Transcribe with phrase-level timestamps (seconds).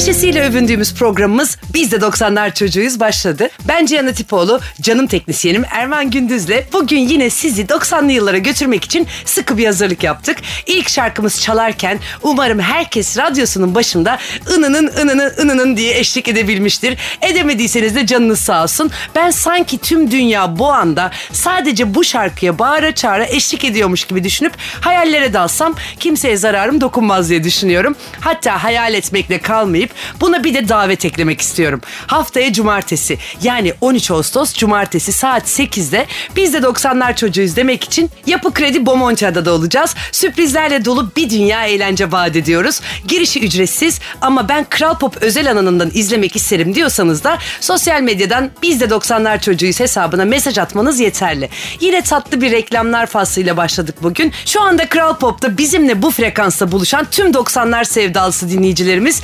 [0.00, 3.48] Neşesiyle övündüğümüz programımız Biz de 90'lar çocuğuyuz başladı.
[3.68, 9.58] Ben Cihan Atipoğlu, canım teknisyenim Erman Gündüz'le bugün yine sizi 90'lı yıllara götürmek için sıkı
[9.58, 10.38] bir hazırlık yaptık.
[10.66, 14.18] İlk şarkımız çalarken umarım herkes radyosunun başında
[14.54, 16.98] ınının ınının ınının diye eşlik edebilmiştir.
[17.22, 18.90] Edemediyseniz de canınız sağ olsun.
[19.14, 24.52] Ben sanki tüm dünya bu anda sadece bu şarkıya bağıra çağıra eşlik ediyormuş gibi düşünüp
[24.80, 27.96] hayallere dalsam kimseye zararım dokunmaz diye düşünüyorum.
[28.20, 29.89] Hatta hayal etmekle kalmayıp
[30.20, 31.80] buna bir de davet eklemek istiyorum.
[32.06, 38.52] Haftaya cumartesi yani 13 Ağustos cumartesi saat 8'de biz de 90'lar çocuğuyuz demek için Yapı
[38.52, 39.94] Kredi Bomontia'da olacağız.
[40.12, 42.80] Sürprizlerle dolu bir dünya eğlence vaat ediyoruz.
[43.08, 48.80] Girişi ücretsiz ama ben Kral Pop özel alanından izlemek isterim diyorsanız da sosyal medyadan biz
[48.80, 51.48] de 90'lar çocuğuyuz hesabına mesaj atmanız yeterli.
[51.80, 54.32] Yine tatlı bir reklamlar faslıyla başladık bugün.
[54.46, 59.22] Şu anda Kral Pop'ta bizimle bu frekansta buluşan tüm 90'lar sevdalısı dinleyicilerimiz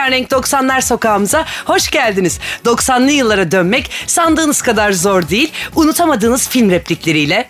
[0.00, 2.38] rengarenk 90'lar sokağımıza hoş geldiniz.
[2.64, 5.52] 90'lı yıllara dönmek sandığınız kadar zor değil.
[5.76, 7.48] Unutamadığınız film replikleriyle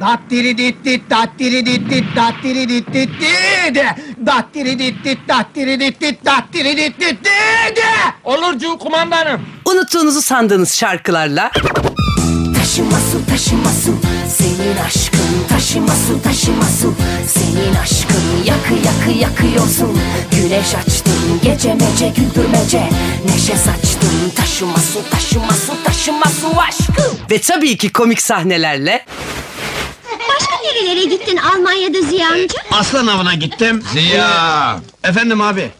[0.00, 3.76] Dattiri dit dit dattiri dit dit dattiri dit dit dit
[4.26, 7.78] dattiri dit dit dattiri dit dit dattiri dit dit dit
[8.24, 9.40] Olurcu kumandanım.
[9.64, 11.50] unuttuğunuzu sandığınız şarkılarla
[12.58, 13.98] Taşıma su taşıma su
[14.38, 15.09] senin aşkın
[15.70, 16.94] Taşıma su taşıma su
[17.26, 22.88] senin aşkın Yakı yakı yakıyorsun Güneş açtın gece mece güldürmece
[23.26, 29.06] Neşe saçtın Taşıma su taşıma su taşıma su aşkım ve tabii ki komik sahnelerle
[30.28, 32.58] Başka nerelere gittin Almanya'da Ziya amca?
[32.70, 33.84] Aslan avına gittim.
[33.92, 34.80] Ziya!
[35.04, 35.70] Efendim abi.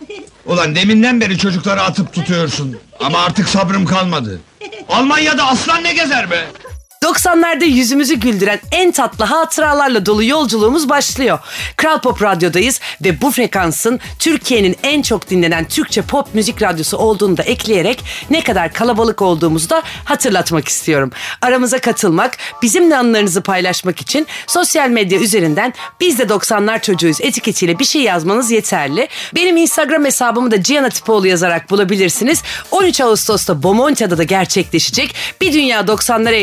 [0.46, 2.76] Ulan deminden beri çocukları atıp tutuyorsun.
[3.00, 4.40] Ama artık sabrım kalmadı.
[4.88, 6.46] Almanya'da aslan ne gezer be?
[7.04, 11.38] 90'larda yüzümüzü güldüren en tatlı hatıralarla dolu yolculuğumuz başlıyor.
[11.76, 17.36] Kral Pop Radyo'dayız ve bu frekansın Türkiye'nin en çok dinlenen Türkçe pop müzik radyosu olduğunu
[17.36, 21.10] da ekleyerek ne kadar kalabalık olduğumuzu da hatırlatmak istiyorum.
[21.42, 27.84] Aramıza katılmak, bizimle anılarınızı paylaşmak için sosyal medya üzerinden biz de 90'lar çocuğuyuz etiketiyle bir
[27.84, 29.08] şey yazmanız yeterli.
[29.34, 32.42] Benim Instagram hesabımı da Cihan Atipoğlu yazarak bulabilirsiniz.
[32.70, 36.34] 13 Ağustos'ta Bomontia'da da gerçekleşecek bir dünya 90'lar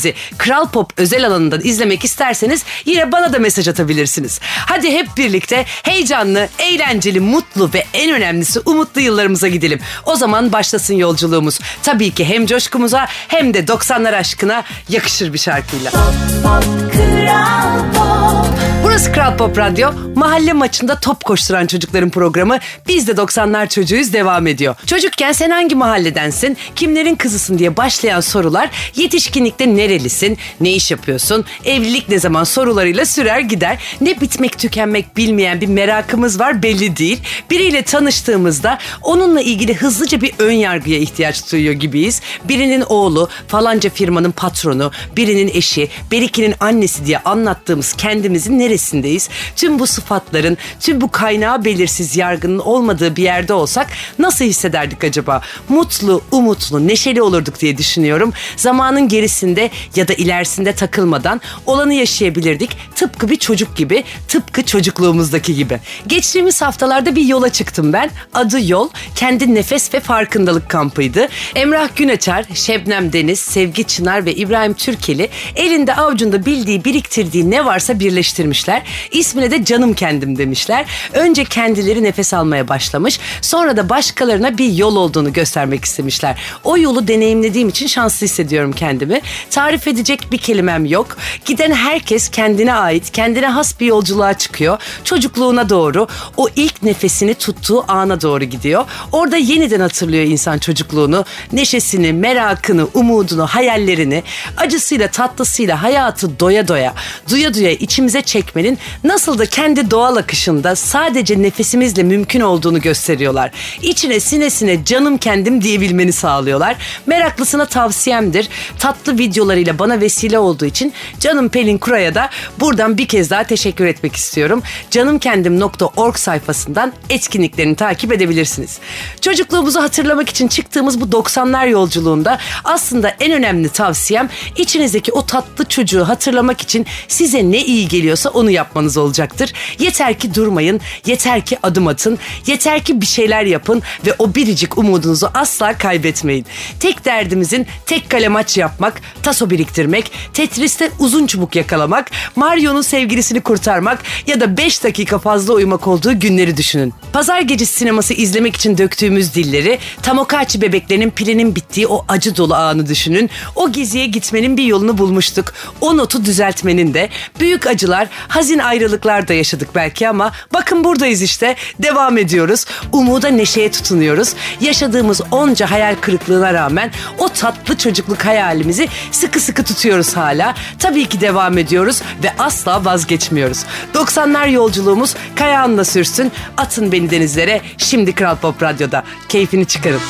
[0.00, 4.40] eğlencemizi Kral Pop özel alanından izlemek isterseniz yine bana da mesaj atabilirsiniz.
[4.42, 9.80] Hadi hep birlikte heyecanlı, eğlenceli, mutlu ve en önemlisi umutlu yıllarımıza gidelim.
[10.06, 11.60] O zaman başlasın yolculuğumuz.
[11.82, 15.90] Tabii ki hem coşkumuza hem de 90'lar aşkına yakışır bir şarkıyla.
[15.90, 19.90] Pop kral pop Burası Kral Pop Radyo.
[20.16, 22.58] Mahalle maçında top koşturan çocukların programı
[22.88, 24.76] Biz de 90'lar çocuğuyuz devam ediyor.
[24.86, 32.08] Çocukken sen hangi mahalledensin, kimlerin kızısın diye başlayan sorular yetişkinlikte nerelisin, ne iş yapıyorsun, evlilik
[32.08, 33.78] ne zaman sorularıyla sürer gider.
[34.00, 37.20] Ne bitmek tükenmek bilmeyen bir merakımız var belli değil.
[37.50, 42.20] Biriyle tanıştığımızda onunla ilgili hızlıca bir ön yargıya ihtiyaç duyuyor gibiyiz.
[42.44, 49.28] Birinin oğlu, falanca firmanın patronu, birinin eşi, berikinin annesi diye anlattığımız kendimizin neresindeyiz?
[49.56, 53.86] Tüm bu sıfatların, tüm bu kaynağı belirsiz yargının olmadığı bir yerde olsak
[54.18, 55.40] nasıl hissederdik acaba?
[55.68, 58.32] Mutlu, umutlu, neşeli olurduk diye düşünüyorum.
[58.56, 62.76] Zamanın gerisinde ya da ilerisinde takılmadan olanı yaşayabilirdik.
[62.94, 65.80] Tıpkı bir çocuk gibi, tıpkı çocukluğumuzdaki gibi.
[66.06, 68.10] Geçtiğimiz haftalarda bir yola çıktım ben.
[68.34, 71.28] Adı Yol, kendi nefes ve farkındalık kampıydı.
[71.54, 78.00] Emrah Güneçer, Şebnem Deniz, Sevgi Çınar ve İbrahim Türkeli elinde avucunda bildiği, biriktirdiği ne varsa
[78.00, 78.69] birleştirmişler.
[79.10, 80.86] İsmine de canım kendim demişler.
[81.12, 86.38] Önce kendileri nefes almaya başlamış, sonra da başkalarına bir yol olduğunu göstermek istemişler.
[86.64, 89.20] O yolu deneyimlediğim için şanslı hissediyorum kendimi.
[89.50, 91.16] Tarif edecek bir kelimem yok.
[91.44, 94.78] Giden herkes kendine ait, kendine has bir yolculuğa çıkıyor.
[95.04, 96.06] Çocukluğuna doğru,
[96.36, 98.84] o ilk nefesini tuttuğu ana doğru gidiyor.
[99.12, 104.22] Orada yeniden hatırlıyor insan çocukluğunu, neşesini, merakını, umudunu, hayallerini,
[104.56, 106.94] acısıyla tatlısıyla hayatı doya doya,
[107.30, 108.22] duya duya içimize
[108.60, 113.50] çekmenin nasıl da kendi doğal akışında sadece nefesimizle mümkün olduğunu gösteriyorlar.
[113.82, 116.76] İçine sinesine canım kendim diyebilmeni sağlıyorlar.
[117.06, 118.48] Meraklısına tavsiyemdir.
[118.78, 122.30] Tatlı videolarıyla bana vesile olduğu için canım Pelin Kura'ya da
[122.60, 124.62] buradan bir kez daha teşekkür etmek istiyorum.
[124.90, 128.78] Canımkendim.org sayfasından etkinliklerini takip edebilirsiniz.
[129.20, 136.08] Çocukluğumuzu hatırlamak için çıktığımız bu 90'lar yolculuğunda aslında en önemli tavsiyem içinizdeki o tatlı çocuğu
[136.08, 139.52] hatırlamak için size ne iyi geliyorsa onu bunu yapmanız olacaktır.
[139.78, 144.78] Yeter ki durmayın, yeter ki adım atın, yeter ki bir şeyler yapın ve o biricik
[144.78, 146.46] umudunuzu asla kaybetmeyin.
[146.80, 154.02] Tek derdimizin tek kale maç yapmak, taso biriktirmek, Tetris'te uzun çubuk yakalamak, Mario'nun sevgilisini kurtarmak
[154.26, 156.94] ya da 5 dakika fazla uyumak olduğu günleri düşünün.
[157.12, 162.88] Pazar gecesi sineması izlemek için döktüğümüz dilleri, Tamokachi bebeklerinin pilinin bittiği o acı dolu anı
[162.88, 163.30] düşünün.
[163.56, 165.52] O geziye gitmenin bir yolunu bulmuştuk.
[165.80, 167.08] O notu düzeltmenin de
[167.40, 168.08] büyük acılar,
[168.40, 171.56] hazin ayrılıklar da yaşadık belki ama bakın buradayız işte.
[171.82, 172.66] Devam ediyoruz.
[172.92, 174.34] Umuda neşeye tutunuyoruz.
[174.60, 180.54] Yaşadığımız onca hayal kırıklığına rağmen o tatlı çocukluk hayalimizi sıkı sıkı tutuyoruz hala.
[180.78, 183.64] Tabii ki devam ediyoruz ve asla vazgeçmiyoruz.
[183.94, 186.32] 90'lar yolculuğumuz kayağınla sürsün.
[186.56, 187.60] Atın beni denizlere.
[187.78, 189.04] Şimdi Kral Pop Radyo'da.
[189.28, 190.00] Keyfini çıkarın.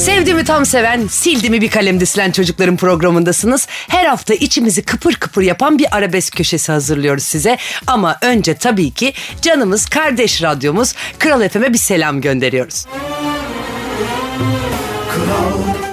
[0.00, 3.66] Sevdiğimi tam seven, sildiğimi bir kalemde silen çocukların programındasınız.
[3.70, 7.56] Her hafta içimizi kıpır kıpır yapan bir arabesk köşesi hazırlıyoruz size.
[7.86, 9.12] Ama önce tabii ki
[9.42, 12.86] canımız, kardeş radyomuz Kral FM'e bir selam gönderiyoruz.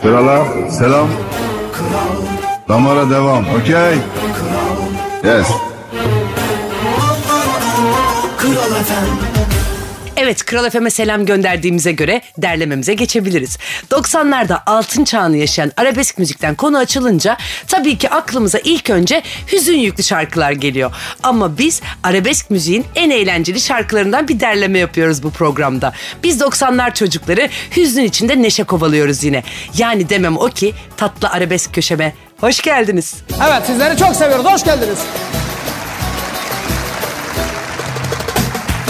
[0.01, 1.09] Krala selam.
[2.69, 3.45] Damara devam.
[3.55, 3.97] Okey.
[5.23, 5.47] Yes.
[10.27, 13.57] Evet Kral FM'e selam gönderdiğimize göre derlememize geçebiliriz.
[13.91, 17.37] 90'larda altın çağını yaşayan arabesk müzikten konu açılınca
[17.67, 20.91] tabii ki aklımıza ilk önce hüzün yüklü şarkılar geliyor.
[21.23, 25.93] Ama biz arabesk müziğin en eğlenceli şarkılarından bir derleme yapıyoruz bu programda.
[26.23, 29.43] Biz 90'lar çocukları hüznün içinde neşe kovalıyoruz yine.
[29.77, 33.15] Yani demem o ki tatlı arabesk köşeme hoş geldiniz.
[33.47, 34.45] Evet sizleri çok seviyoruz.
[34.45, 34.99] Hoş geldiniz.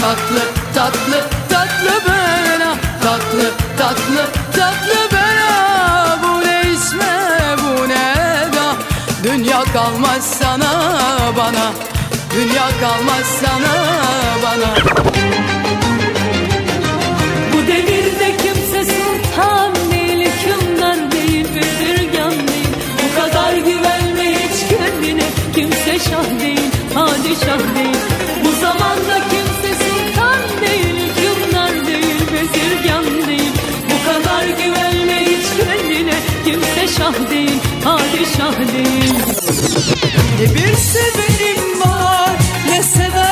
[0.00, 4.24] Tatlı tatlı tatlı bela Tatlı tatlı
[4.56, 8.14] tatlı bela Bu ne isme bu ne
[8.56, 8.74] da
[9.24, 10.72] Dünya kalmaz sana
[11.36, 11.72] bana
[12.34, 13.74] Dünya kalmaz sana
[14.42, 14.98] bana
[17.52, 22.68] Bu devirde kimse sultan değil, hükümdar değil, bezirgan değil.
[23.02, 27.98] Bu kadar güvenme hiç kendine, kimse şah değil, padişah değil.
[28.44, 29.07] Bu zamanda
[36.98, 39.14] kimse şah değil, padişah değil.
[40.38, 42.30] Ne bir sevenim var
[42.68, 43.27] Ne seven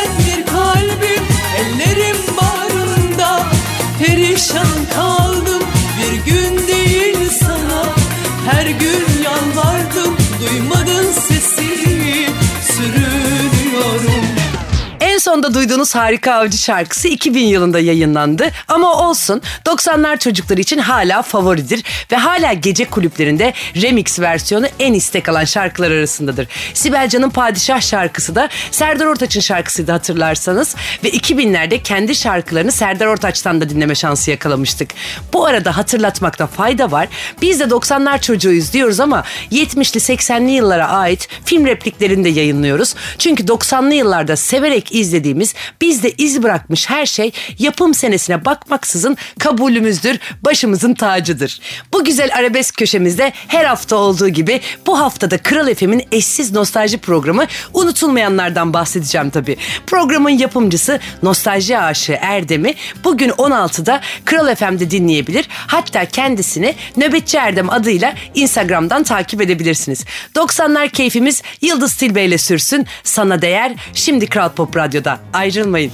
[15.56, 18.50] duyduğunuz Harika Avcı şarkısı 2000 yılında yayınlandı.
[18.68, 25.28] Ama olsun 90'lar çocukları için hala favoridir ve hala gece kulüplerinde remix versiyonu en istek
[25.28, 26.48] alan şarkılar arasındadır.
[26.74, 33.60] Sibel Can'ın Padişah şarkısı da Serdar Ortaç'ın şarkısıydı hatırlarsanız ve 2000'lerde kendi şarkılarını Serdar Ortaç'tan
[33.60, 34.90] da dinleme şansı yakalamıştık.
[35.32, 37.08] Bu arada hatırlatmakta fayda var.
[37.42, 42.94] Biz de 90'lar çocuğuyuz diyoruz ama 70'li 80'li yıllara ait film repliklerini de yayınlıyoruz.
[43.18, 45.45] Çünkü 90'lı yıllarda severek izlediğimiz
[45.80, 51.60] bizde iz bırakmış her şey yapım senesine bakmaksızın kabulümüzdür, başımızın tacıdır.
[51.92, 57.46] Bu güzel arabesk köşemizde her hafta olduğu gibi bu haftada Kral FM'in eşsiz nostalji programı
[57.74, 59.56] unutulmayanlardan bahsedeceğim tabii.
[59.86, 65.48] Programın yapımcısı nostalji aşığı Erdem'i bugün 16'da Kral FM'de dinleyebilir.
[65.66, 70.04] Hatta kendisini Nöbetçi Erdem adıyla Instagram'dan takip edebilirsiniz.
[70.34, 72.86] 90'lar keyfimiz Yıldız Tilbe ile sürsün.
[73.04, 75.20] Sana değer şimdi Kral Pop Radyo'da.
[75.36, 75.92] Ayrılmayın.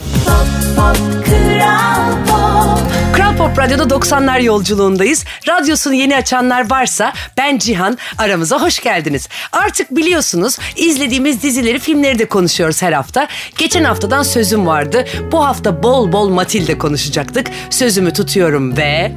[3.13, 5.25] Kral Pop Radyo'da 90'lar yolculuğundayız.
[5.49, 9.29] Radyosunu yeni açanlar varsa ben Cihan aramıza hoş geldiniz.
[9.53, 13.29] Artık biliyorsunuz izlediğimiz dizileri, filmleri de konuşuyoruz her hafta.
[13.59, 15.05] Geçen haftadan sözüm vardı.
[15.33, 17.47] Bu hafta bol bol Matilde konuşacaktık.
[17.71, 19.13] Sözümü tutuyorum ve...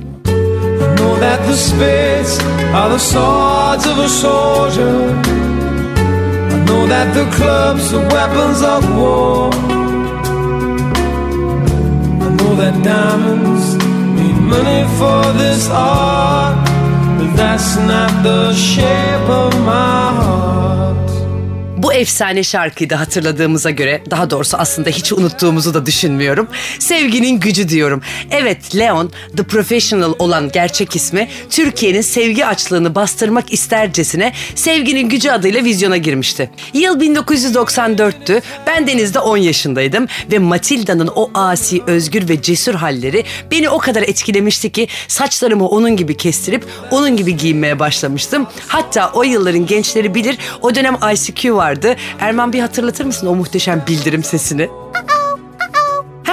[0.98, 2.40] know that the spits
[2.74, 5.10] are the swords of a soldier.
[6.56, 9.75] I know that the clubs are weapons of war.
[12.56, 13.76] That diamonds
[14.16, 16.56] need money for this art,
[17.20, 21.05] but that's not the shape of my heart.
[21.86, 26.48] Bu efsane şarkıyı da hatırladığımıza göre daha doğrusu aslında hiç unuttuğumuzu da düşünmüyorum.
[26.80, 28.02] Sevginin gücü diyorum.
[28.32, 35.64] Evet Leon The Professional olan gerçek ismi Türkiye'nin sevgi açlığını bastırmak istercesine Sevginin Gücü adıyla
[35.64, 36.50] vizyona girmişti.
[36.74, 38.42] Yıl 1994'tü.
[38.68, 44.02] Ben denizde 10 yaşındaydım ve Matilda'nın o asi, özgür ve cesur halleri beni o kadar
[44.02, 48.48] etkilemişti ki saçlarımı onun gibi kestirip onun gibi giyinmeye başlamıştım.
[48.68, 51.75] Hatta o yılların gençleri bilir o dönem ICQ vardı.
[52.20, 54.70] Erman bir hatırlatır mısın o muhteşem bildirim sesini?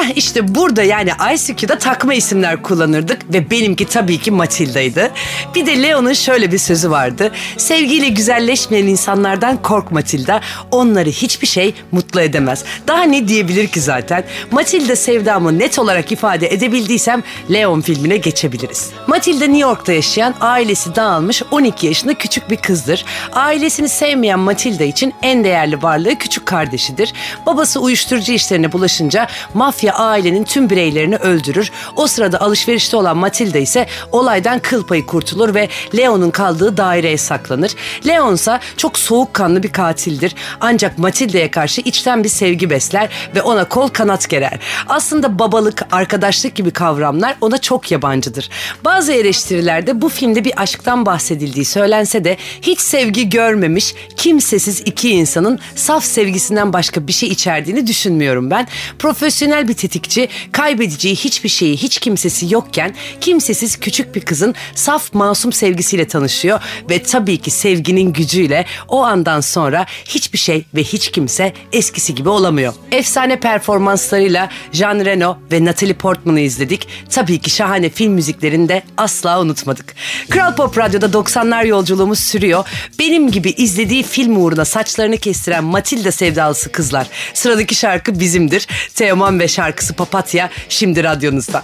[0.02, 5.10] Heh işte burada yani ICQ'da takma isimler kullanırdık ve benimki tabii ki Matilda'ydı.
[5.54, 7.32] Bir de Leon'un şöyle bir sözü vardı.
[7.56, 10.40] Sevgiyle güzelleşmeyen insanlardan kork Matilda.
[10.70, 12.64] Onları hiçbir şey mutlu edemez.
[12.88, 14.24] Daha ne diyebilir ki zaten?
[14.50, 18.90] Matilda sevdamı net olarak ifade edebildiysem Leon filmine geçebiliriz.
[19.06, 23.04] Matilda New York'ta yaşayan ailesi dağılmış 12 yaşında küçük bir kızdır.
[23.32, 27.12] Ailesini sevmeyen Matilda için en değerli varlığı küçük kardeşidir.
[27.46, 31.70] Babası uyuşturucu işlerine bulaşınca mafya ailenin tüm bireylerini öldürür.
[31.96, 37.74] O sırada alışverişte olan Matilda ise olaydan kıl payı kurtulur ve Leon'un kaldığı daireye saklanır.
[38.06, 40.34] Leon ise çok soğukkanlı bir katildir.
[40.60, 44.58] Ancak Matilda'ya karşı içten bir sevgi besler ve ona kol kanat gerer.
[44.88, 48.48] Aslında babalık, arkadaşlık gibi kavramlar ona çok yabancıdır.
[48.84, 55.58] Bazı eleştirilerde bu filmde bir aşktan bahsedildiği söylense de hiç sevgi görmemiş, kimsesiz iki insanın
[55.74, 58.68] saf sevgisinden başka bir şey içerdiğini düşünmüyorum ben.
[58.98, 65.52] Profesyonel bir tetikçi kaybedeceği hiçbir şeyi hiç kimsesi yokken kimsesiz küçük bir kızın saf masum
[65.52, 66.60] sevgisiyle tanışıyor
[66.90, 72.28] ve tabii ki sevginin gücüyle o andan sonra hiçbir şey ve hiç kimse eskisi gibi
[72.28, 72.74] olamıyor.
[72.92, 76.88] Efsane performanslarıyla Jean Reno ve Natalie Portman'ı izledik.
[77.10, 79.94] Tabii ki şahane film müziklerini de asla unutmadık.
[80.30, 82.64] Kral Pop Radyo'da 90'lar yolculuğumuz sürüyor.
[82.98, 87.06] Benim gibi izlediği film uğruna saçlarını kestiren Matilda sevdalısı kızlar.
[87.34, 88.68] Sıradaki şarkı bizimdir.
[88.94, 91.62] Teoman ve şarkısı Papatya şimdi radyonuzda.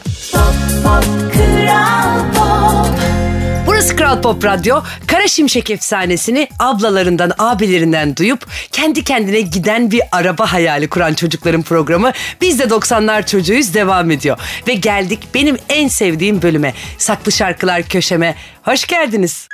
[3.67, 4.81] Burası Kral Pop Radyo.
[5.07, 12.13] Kara Şimşek efsanesini ablalarından, abilerinden duyup kendi kendine giden bir araba hayali kuran çocukların programı
[12.41, 14.39] Biz de 90'lar çocuğuyuz devam ediyor.
[14.69, 16.75] Ve geldik benim en sevdiğim bölüme.
[16.99, 18.35] Saklı şarkılar köşeme.
[18.63, 19.49] Hoş geldiniz.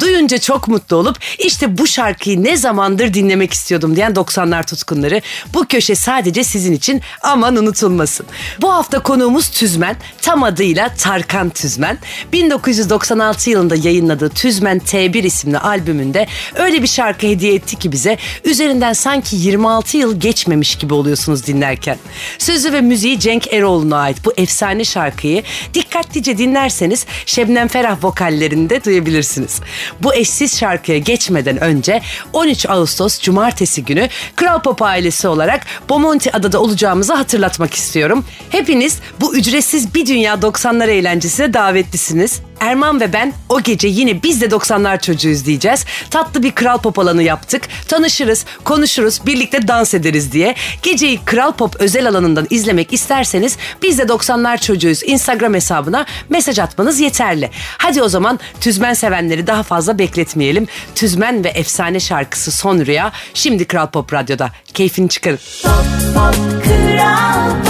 [0.00, 5.20] Duyunca çok mutlu olup işte bu şarkıyı ne zamandır dinlemek istiyordum diyen 90'lar tutkunları.
[5.54, 8.26] Bu köşe sadece sizin için aman unutulmasın.
[8.60, 9.96] Bu hafta konuğumuz Tüzmen.
[10.22, 11.98] Tam adıyla Tarkan Tüzmen.
[12.32, 18.92] 1996 yılında yayınladığı Tüzmen T1 isimli albümünde öyle bir şarkı hediye etti ki bize üzerinden
[18.92, 21.98] sanki 26 yıl geçmemiş gibi oluyorsunuz dinlerken.
[22.38, 25.42] Sözü ve müziği Cenk Eroğlu'na ait bu efsane şarkıyı
[25.74, 29.60] dikkatlice dinlerseniz Şebnem Ferah vokallerinde duyabilirsiniz.
[30.02, 36.60] Bu eşsiz şarkıya geçmeden önce 13 Ağustos Cumartesi günü Kral Pop ailesi olarak Bomonti Adada
[36.60, 38.24] olacağımızı hatırlatmak istiyorum.
[38.50, 42.40] Hepiniz bu ücretsiz bir dünya 90'lar eğlencesine davetlisiniz.
[42.60, 45.84] Erman ve ben o gece yine biz de 90'lar çocuğuyuz diyeceğiz.
[46.10, 47.62] Tatlı bir Kral Pop alanı yaptık.
[47.88, 50.54] Tanışırız, konuşuruz, birlikte dans ederiz diye.
[50.82, 57.00] Geceyi Kral Pop özel alanından izlemek isterseniz biz de 90'lar çocuğuyuz Instagram hesabına mesaj atmanız
[57.00, 57.50] yeterli.
[57.78, 60.66] Hadi o zaman Tüzmen sevenleri daha fazla bekletmeyelim.
[60.94, 64.50] Tüzmen ve efsane şarkısı Son Rüya şimdi Kral Pop Radyo'da.
[64.74, 65.38] Keyfini çıkarın.
[66.62, 67.69] Kral Pop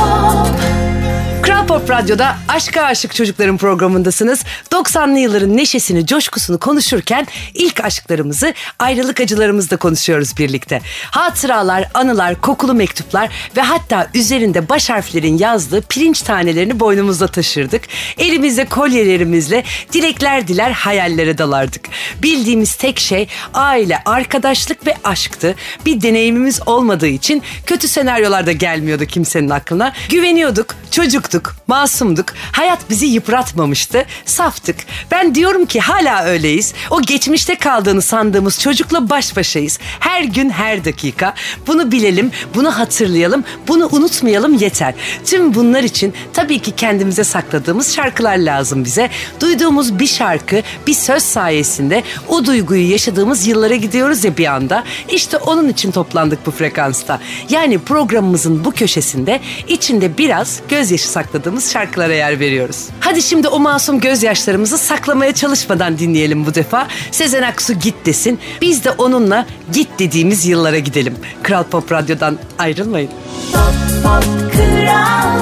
[1.71, 4.45] Radyo'da Aşka Aşık Çocukların programındasınız.
[4.71, 10.81] 90'lı yılların neşesini, coşkusunu konuşurken ilk aşklarımızı, ayrılık acılarımızı da konuşuyoruz birlikte.
[11.11, 17.83] Hatıralar, anılar, kokulu mektuplar ve hatta üzerinde baş harflerin yazdığı pirinç tanelerini boynumuzda taşırdık.
[18.19, 21.85] Elimizde kolyelerimizle dilekler diler hayallere dalardık.
[22.23, 25.55] Bildiğimiz tek şey aile, arkadaşlık ve aşktı.
[25.87, 29.93] Bir deneyimimiz olmadığı için kötü senaryolar da gelmiyordu kimsenin aklına.
[30.09, 32.27] Güveniyorduk, çocuktuk, masumduk.
[32.53, 34.77] Hayat bizi yıpratmamıştı, saftık.
[35.11, 36.75] Ben diyorum ki hala öyleyiz.
[36.91, 39.79] O geçmişte kaldığını sandığımız çocukla baş başayız.
[40.01, 41.35] Her gün, her dakika.
[41.67, 44.95] Bunu bilelim, bunu hatırlayalım, bunu unutmayalım yeter.
[45.25, 49.11] Tüm bunlar için tabii ki kendimize sakladığımız şarkılar lazım bize.
[49.41, 54.85] Duyduğumuz bir şarkı, bir söz sayesinde o duyguyu yaşadığımız yıllara gidiyoruz ya bir anda.
[55.09, 57.21] İşte onun için toplandık bu frekansta.
[57.51, 62.87] Yani programımızın bu köşesinde içinde biraz gözyaşı sakladığımız şarkılara yer veriyoruz.
[63.01, 66.89] Hadi şimdi o masum gözyaşlarımızı saklamaya çalışmadan dinleyelim bu defa.
[67.11, 68.39] Sezen Aksu git desin.
[68.61, 71.15] Biz de onunla git dediğimiz yıllara gidelim.
[71.43, 73.11] Kral Pop Radyo'dan ayrılmayın.
[73.53, 73.75] Pop,
[74.05, 75.40] pop, kral.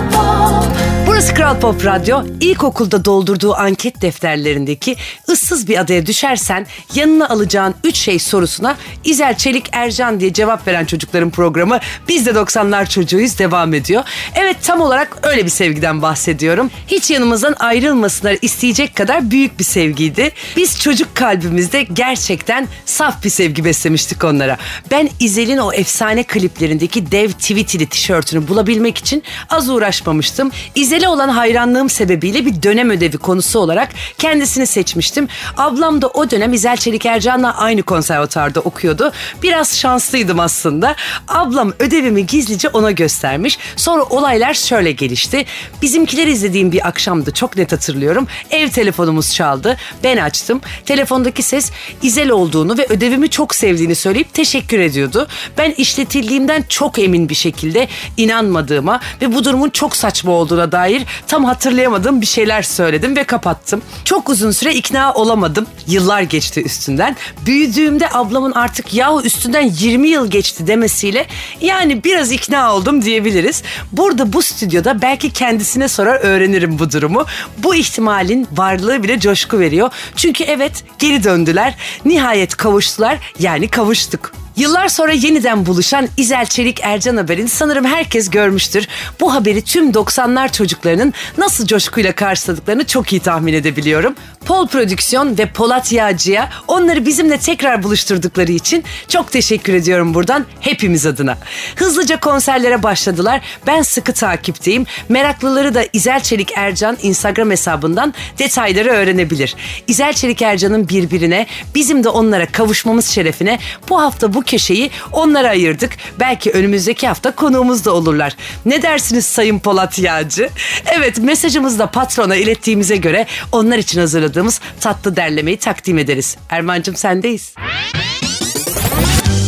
[1.19, 2.23] Burası Kral Pop Radyo.
[2.41, 4.97] İlkokulda doldurduğu anket defterlerindeki
[5.29, 10.85] ıssız bir adaya düşersen yanına alacağın 3 şey sorusuna İzel Çelik Ercan diye cevap veren
[10.85, 14.03] çocukların programı Biz de 90'lar çocuğuyuz devam ediyor.
[14.35, 16.71] Evet tam olarak öyle bir sevgiden bahsediyorum.
[16.87, 20.33] Hiç yanımızdan ayrılmasınlar isteyecek kadar büyük bir sevgiydi.
[20.57, 24.57] Biz çocuk kalbimizde gerçekten saf bir sevgi beslemiştik onlara.
[24.91, 30.51] Ben İzel'in o efsane kliplerindeki dev tweetili tişörtünü bulabilmek için az uğraşmamıştım.
[30.75, 33.88] İzel'e olan hayranlığım sebebiyle bir dönem ödevi konusu olarak
[34.19, 35.29] kendisini seçmiştim.
[35.57, 39.12] Ablam da o dönem İzel Çelik Ercan'la aynı konservatuarda okuyordu.
[39.43, 40.97] Biraz şanslıydım aslında.
[41.29, 43.59] Ablam ödevimi gizlice ona göstermiş.
[43.77, 45.45] Sonra olaylar şöyle gelişti.
[45.83, 48.27] Bizimkiler izlediğim bir akşamdı çok net hatırlıyorum.
[48.50, 49.77] Ev telefonumuz çaldı.
[50.05, 50.61] Ben açtım.
[50.87, 51.71] Telefondaki ses
[52.03, 55.29] İzel olduğunu ve ödevimi çok sevdiğini söyleyip teşekkür ediyordu.
[55.59, 61.45] Ben işletildiğimden çok emin bir şekilde inanmadığıma ve bu durumun çok saçma olduğuna dair tam
[61.45, 63.83] hatırlayamadığım bir şeyler söyledim ve kapattım.
[64.05, 65.67] Çok uzun süre ikna olamadım.
[65.87, 67.17] Yıllar geçti üstünden.
[67.47, 71.26] Büyüdüğümde ablamın artık yahu üstünden 20 yıl geçti demesiyle
[71.61, 73.62] yani biraz ikna oldum diyebiliriz.
[73.93, 77.26] Burada bu stüdyoda belki kendisine sorar öğrenirim bu durumu.
[77.59, 79.90] Bu ihtimalin varlığı bile coşku veriyor.
[80.17, 81.75] Çünkü evet geri döndüler.
[82.05, 84.33] Nihayet kavuştular yani kavuştuk.
[84.59, 88.88] Yıllar sonra yeniden buluşan İzel Çelik Ercan haberini sanırım herkes görmüştür.
[89.21, 94.15] Bu haberi tüm 90'lar çocuklarının nasıl coşkuyla karşıladıklarını çok iyi tahmin edebiliyorum.
[94.45, 101.07] Pol Prodüksiyon ve Polat Yağcı'ya onları bizimle tekrar buluşturdukları için çok teşekkür ediyorum buradan hepimiz
[101.07, 101.38] adına.
[101.77, 103.41] Hızlıca konserlere başladılar.
[103.67, 104.87] Ben sıkı takipteyim.
[105.09, 109.57] Meraklıları da İzel Çelik Ercan Instagram hesabından detayları öğrenebilir.
[109.87, 115.97] İzel Çelik Ercan'ın birbirine bizim de onlara kavuşmamız şerefine bu hafta bu köşeyi onlara ayırdık.
[116.21, 118.37] Belki önümüzdeki hafta konuğumuz da olurlar.
[118.67, 120.49] Ne dersiniz Sayın Polat Yağcı?
[120.87, 126.37] Evet mesajımızı da patrona ilettiğimize göre onlar için hazırladığımız tatlı derlemeyi takdim ederiz.
[126.50, 127.55] Erman'cığım sendeyiz.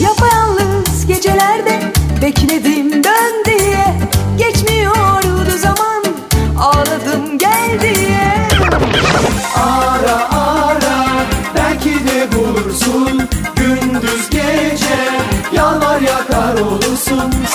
[0.02, 1.80] Yapayalnız gecelerde
[2.22, 3.84] bekledim dön diye
[4.38, 6.04] Geçmiyordu zaman
[6.58, 8.48] ağladım gel diye
[9.56, 9.79] Ara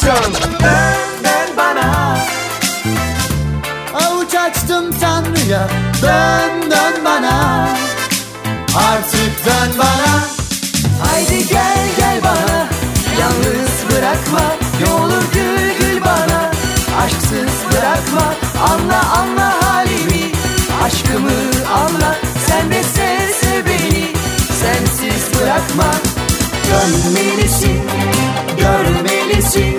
[0.06, 2.18] Sen dön dön bana.
[3.94, 5.68] Avuç açtım Tanrı'ya.
[6.02, 7.68] Dön dön bana.
[8.76, 10.14] Artık dön bana.
[11.04, 12.68] Haydi gel gel bana.
[13.20, 14.56] Yalnız bırakma.
[14.82, 16.52] Ne olur gül gül bana.
[17.04, 18.34] Aşksız bırakma.
[18.70, 20.32] Anla anla halimi.
[20.84, 21.32] Aşkımı
[21.74, 22.16] anla.
[22.48, 24.08] Sen de sev sev beni.
[24.62, 25.92] Sensiz bırakma.
[26.72, 27.82] Dönmelisin
[29.36, 29.76] Görmelisin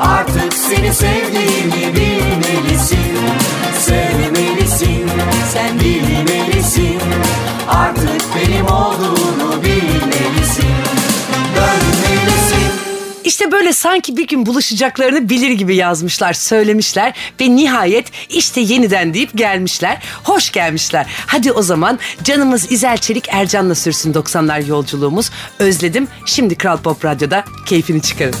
[0.00, 3.18] Artık seni sevdiğimi bilmelisin
[3.78, 5.10] Sevmelisin
[5.52, 7.00] Sen bilmelisin
[7.68, 10.74] Artık benim olduğunu bilmelisin
[11.56, 12.72] Dönmelisin
[13.24, 19.38] İşte böyle sanki bir gün buluşacaklarını bilir gibi yazmışlar, söylemişler ve nihayet işte yeniden deyip
[19.38, 20.02] gelmişler.
[20.24, 21.06] Hoş gelmişler.
[21.26, 25.30] Hadi o zaman canımız İzel Çelik Ercan'la sürsün 90'lar yolculuğumuz.
[25.58, 26.08] Özledim.
[26.26, 28.34] Şimdi Kral Pop Radyo'da keyfini çıkarın.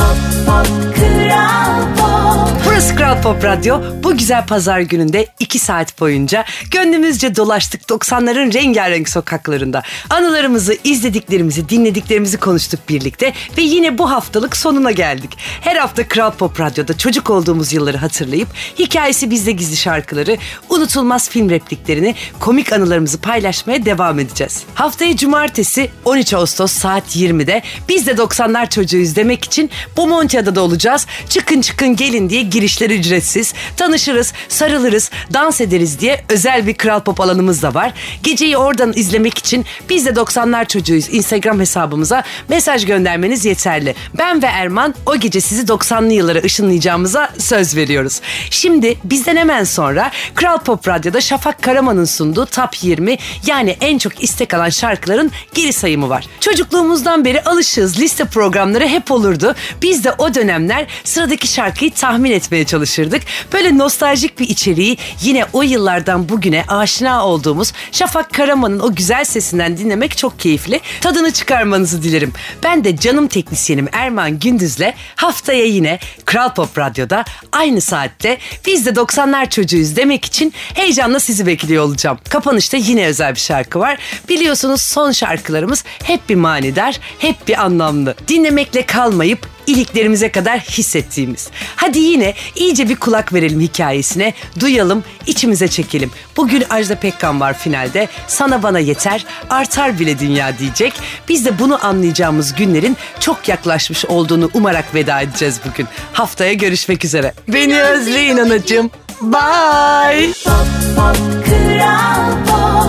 [0.00, 2.39] Pop, pop, kral pop.
[2.80, 3.80] Burası Kral Pop Radyo.
[4.02, 9.82] Bu güzel pazar gününde 2 saat boyunca gönlümüzce dolaştık 90'ların rengarenk sokaklarında.
[10.10, 15.30] Anılarımızı, izlediklerimizi, dinlediklerimizi konuştuk birlikte ve yine bu haftalık sonuna geldik.
[15.60, 20.36] Her hafta Kral Pop Radyo'da çocuk olduğumuz yılları hatırlayıp hikayesi bizde gizli şarkıları,
[20.68, 24.62] unutulmaz film repliklerini, komik anılarımızı paylaşmaya devam edeceğiz.
[24.74, 31.06] Haftaya cumartesi 13 Ağustos saat 20'de biz de 90'lar çocuğuyuz demek için Bomontia'da olacağız.
[31.28, 33.54] Çıkın çıkın gelin diye girişler ücretsiz.
[33.76, 37.92] Tanışırız, sarılırız, dans ederiz diye özel bir Kral Pop alanımız da var.
[38.22, 43.94] Geceyi oradan izlemek için biz de 90'lar çocuğuyuz Instagram hesabımıza mesaj göndermeniz yeterli.
[44.18, 48.20] Ben ve Erman o gece sizi 90'lı yıllara ışınlayacağımıza söz veriyoruz.
[48.50, 54.22] Şimdi bizden hemen sonra Kral Pop Radyo'da Şafak Karaman'ın sunduğu Top 20 yani en çok
[54.22, 56.26] istek alan şarkıların geri sayımı var.
[56.40, 59.54] Çocukluğumuzdan beri alışığız liste programları hep olurdu.
[59.82, 63.22] Biz de o dönemler sıradaki şarkıyı tahmin etmeye çalışırdık.
[63.52, 69.78] Böyle nostaljik bir içeriği yine o yıllardan bugüne aşina olduğumuz Şafak Karaman'ın o güzel sesinden
[69.78, 70.80] dinlemek çok keyifli.
[71.00, 72.32] Tadını çıkarmanızı dilerim.
[72.62, 78.90] Ben de canım teknisyenim Erman Gündüz'le haftaya yine Kral Pop Radyo'da aynı saatte biz de
[78.90, 82.18] 90'lar çocuğuyuz demek için heyecanla sizi bekliyor olacağım.
[82.28, 83.98] Kapanışta yine özel bir şarkı var.
[84.28, 88.14] Biliyorsunuz son şarkılarımız hep bir manidar, hep bir anlamlı.
[88.28, 91.48] Dinlemekle kalmayıp iliklerimize kadar hissettiğimiz.
[91.76, 96.10] Hadi yine iyice bir kulak verelim hikayesine, duyalım, içimize çekelim.
[96.36, 98.08] Bugün Ajda Pekkan var finalde.
[98.26, 100.92] Sana bana yeter, artar bile dünya diyecek.
[101.28, 105.88] Biz de bunu anlayacağımız günlerin çok yaklaşmış olduğunu umarak veda edeceğiz bugün.
[106.12, 107.34] Haftaya görüşmek üzere.
[107.48, 108.90] Beni özleyin anacığım.
[109.22, 110.32] Bye.
[110.44, 112.79] Pop pop kral